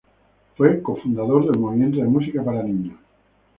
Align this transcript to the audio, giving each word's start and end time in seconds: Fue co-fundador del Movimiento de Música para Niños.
Fue 0.57 0.81
co-fundador 0.81 1.45
del 1.51 1.61
Movimiento 1.61 1.97
de 1.99 2.05
Música 2.07 2.43
para 2.43 2.63
Niños. 2.63 2.95